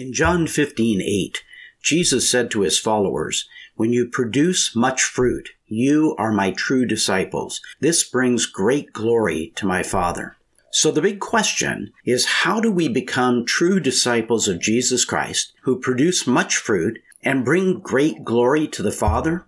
[0.00, 1.42] In John 15:8,
[1.82, 7.60] Jesus said to his followers, "When you produce much fruit, you are my true disciples.
[7.80, 10.38] This brings great glory to my Father."
[10.72, 15.78] So the big question is how do we become true disciples of Jesus Christ who
[15.78, 19.44] produce much fruit and bring great glory to the Father?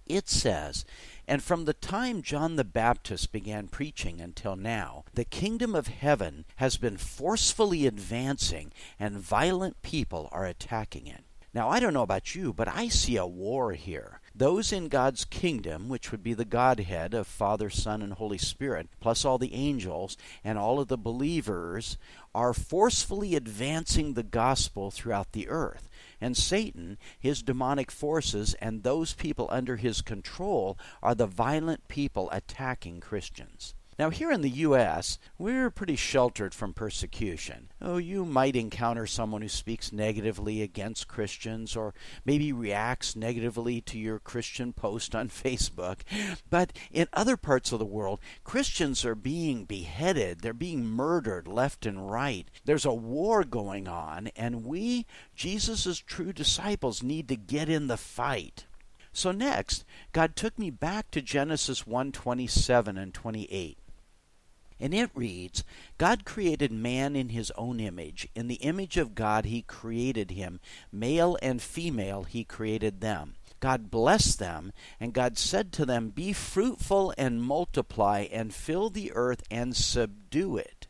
[0.08, 0.84] It says,
[1.26, 6.46] and from the time John the Baptist began preaching until now, the kingdom of heaven
[6.56, 11.24] has been forcefully advancing, and violent people are attacking it.
[11.52, 14.20] Now, I don't know about you, but I see a war here.
[14.38, 18.88] Those in God's kingdom, which would be the Godhead of Father, Son, and Holy Spirit,
[19.00, 21.98] plus all the angels and all of the believers,
[22.36, 25.88] are forcefully advancing the gospel throughout the earth.
[26.20, 32.28] And Satan, his demonic forces, and those people under his control are the violent people
[32.30, 33.74] attacking Christians.
[33.98, 37.72] Now, here in the U.S., we're pretty sheltered from persecution.
[37.82, 41.94] Oh, you might encounter someone who speaks negatively against Christians or
[42.24, 46.02] maybe reacts negatively to your Christian post on Facebook.
[46.48, 51.84] But in other parts of the world, Christians are being beheaded, they're being murdered left
[51.84, 52.48] and right.
[52.64, 57.96] There's a war going on, and we, Jesus' true disciples, need to get in the
[57.96, 58.66] fight.
[59.12, 63.76] So next, God took me back to Genesis 1:27 and 28.
[64.80, 65.64] And it reads
[65.98, 68.28] God created man in his own image.
[68.34, 70.60] In the image of God he created him.
[70.92, 73.34] Male and female he created them.
[73.60, 79.10] God blessed them, and God said to them, Be fruitful and multiply, and fill the
[79.14, 80.86] earth and subdue it.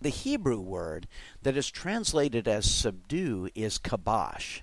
[0.00, 1.06] The Hebrew word
[1.42, 4.60] that is translated as subdue is kabash.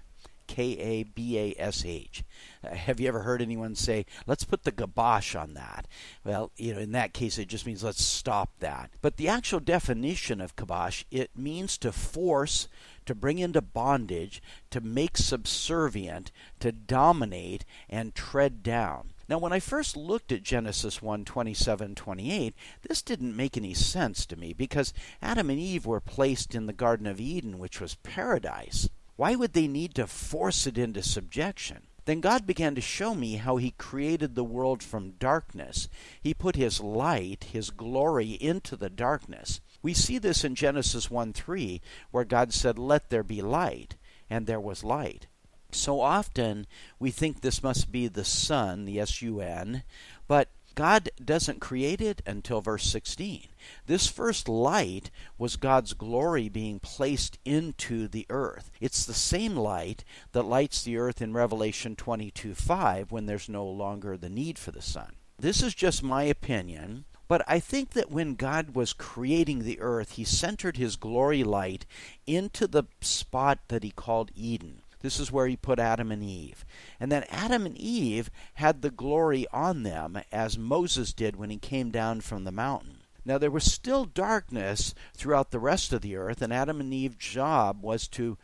[0.49, 2.23] K A B A S H.
[2.63, 5.87] Uh, have you ever heard anyone say, let's put the gabosh on that?
[6.25, 8.89] Well, you know, in that case, it just means let's stop that.
[8.99, 12.67] But the actual definition of kabosh, it means to force,
[13.05, 19.13] to bring into bondage, to make subservient, to dominate, and tread down.
[19.27, 24.25] Now, when I first looked at Genesis 1 27 28, this didn't make any sense
[24.25, 27.93] to me because Adam and Eve were placed in the Garden of Eden, which was
[28.01, 28.89] paradise.
[29.19, 31.87] Why would they need to force it into subjection?
[32.05, 35.89] Then God began to show me how He created the world from darkness.
[36.21, 39.59] He put His light, His glory, into the darkness.
[39.81, 41.81] We see this in Genesis 1 3,
[42.11, 43.97] where God said, Let there be light,
[44.29, 45.27] and there was light.
[45.69, 46.65] So often
[46.97, 49.83] we think this must be the sun, the S U N,
[50.29, 50.47] but
[50.79, 53.47] God doesn't create it until verse 16.
[53.87, 58.71] This first light was God's glory being placed into the earth.
[58.79, 63.65] It's the same light that lights the earth in Revelation 22 5 when there's no
[63.65, 65.15] longer the need for the sun.
[65.37, 70.11] This is just my opinion, but I think that when God was creating the earth,
[70.11, 71.85] He centered His glory light
[72.25, 74.83] into the spot that He called Eden.
[75.01, 76.65] This is where he put Adam and Eve.
[76.99, 81.57] And then Adam and Eve had the glory on them as Moses did when he
[81.57, 82.97] came down from the mountain.
[83.25, 87.17] Now there was still darkness throughout the rest of the earth, and Adam and Eve's
[87.17, 88.37] job was to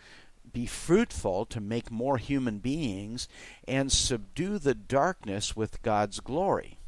[0.54, 3.28] be fruitful, to make more human beings,
[3.68, 6.80] and subdue the darkness with God's glory.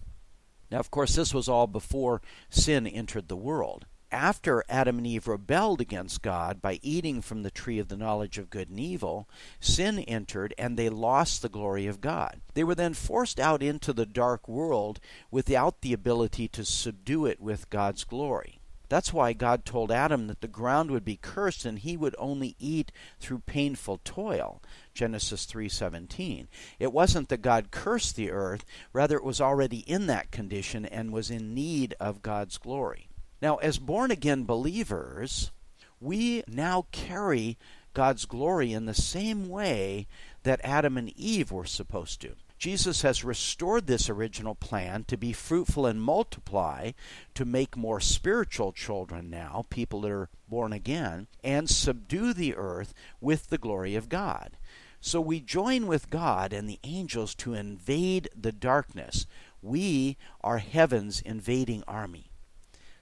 [0.71, 5.27] Now, of course, this was all before sin entered the world after Adam and Eve
[5.27, 9.27] rebelled against God by eating from the tree of the knowledge of good and evil,
[9.59, 12.41] sin entered and they lost the glory of God.
[12.53, 14.99] They were then forced out into the dark world
[15.31, 18.61] without the ability to subdue it with God's glory.
[18.89, 22.55] That's why God told Adam that the ground would be cursed and he would only
[22.57, 24.61] eat through painful toil.
[24.93, 26.47] Genesis 3:17.
[26.79, 28.63] It wasn't that God cursed the earth,
[28.93, 33.06] rather it was already in that condition and was in need of God's glory.
[33.41, 35.51] Now, as born again believers,
[35.99, 37.57] we now carry
[37.93, 40.07] God's glory in the same way
[40.43, 42.35] that Adam and Eve were supposed to.
[42.57, 46.91] Jesus has restored this original plan to be fruitful and multiply,
[47.35, 52.93] to make more spiritual children now, people that are born again, and subdue the earth
[53.21, 54.57] with the glory of God.
[54.99, 59.27] So we join with God and the angels to invade the darkness.
[59.61, 62.26] We are heaven's invading army.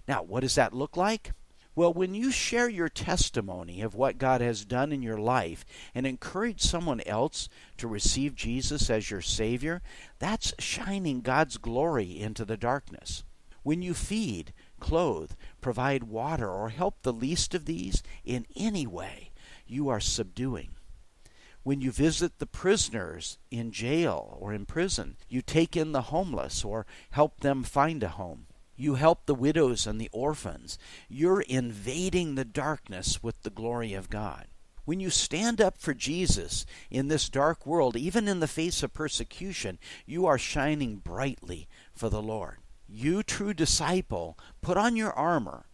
[0.07, 1.31] Now, what does that look like?
[1.75, 6.07] Well, when you share your testimony of what God has done in your life and
[6.07, 9.81] encourage someone else to receive Jesus as your Savior,
[10.17, 13.25] that's shining God's glory into the darkness.
[13.63, 19.31] When you feed, clothe, provide water, or help the least of these in any way,
[19.67, 20.69] you are subduing.
[21.63, 26.63] When you visit the prisoners in jail or in prison, you take in the homeless
[26.63, 28.45] or help them find a home.
[28.75, 30.77] You help the widows and the orphans.
[31.07, 34.47] You're invading the darkness with the glory of God.
[34.85, 38.93] When you stand up for Jesus in this dark world, even in the face of
[38.93, 42.57] persecution, you are shining brightly for the Lord.
[42.87, 45.65] You, true disciple, put on your armor,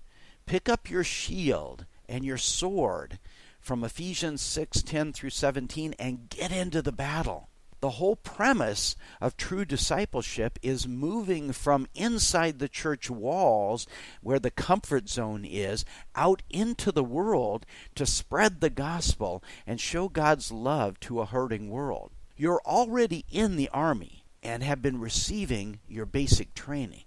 [0.46, 3.20] pick up your shield and your sword
[3.60, 7.50] from Ephesians 6 10 through 17, and get into the battle.
[7.82, 13.88] The whole premise of true discipleship is moving from inside the church walls,
[14.22, 15.84] where the comfort zone is,
[16.14, 21.72] out into the world to spread the gospel and show God's love to a hurting
[21.72, 22.12] world.
[22.38, 27.06] You're already in the army and have been receiving your basic training.